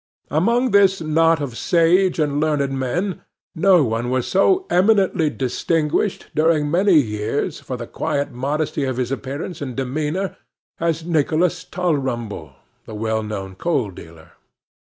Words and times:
Among 0.31 0.71
this 0.71 0.99
knot 0.99 1.39
of 1.43 1.55
sage 1.55 2.17
and 2.17 2.39
learned 2.41 2.71
men, 2.73 3.21
no 3.53 3.83
one 3.83 4.09
was 4.09 4.27
so 4.27 4.65
eminently 4.71 5.29
distinguished, 5.29 6.25
during 6.33 6.71
many 6.71 6.95
years, 6.95 7.59
for 7.59 7.77
the 7.77 7.85
quiet 7.85 8.31
modesty 8.31 8.85
of 8.85 8.97
his 8.97 9.11
appearance 9.11 9.61
and 9.61 9.75
demeanour, 9.75 10.37
as 10.79 11.05
Nicholas 11.05 11.63
Tulrumble, 11.63 12.53
the 12.87 12.95
well 12.95 13.21
known 13.21 13.53
coal 13.53 13.91
dealer. 13.91 14.31